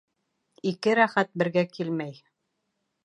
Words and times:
Ике 0.71 0.95
рәхәт 0.99 1.31
бергә 1.41 1.65
килмәй. 1.77 2.19